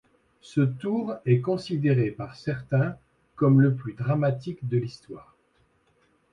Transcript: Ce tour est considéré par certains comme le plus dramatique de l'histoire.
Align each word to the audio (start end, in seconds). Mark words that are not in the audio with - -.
Ce 0.41 0.61
tour 0.61 1.13
est 1.27 1.41
considéré 1.41 2.09
par 2.09 2.35
certains 2.35 2.97
comme 3.35 3.61
le 3.61 3.75
plus 3.75 3.93
dramatique 3.93 4.67
de 4.67 4.77
l'histoire. 4.79 5.35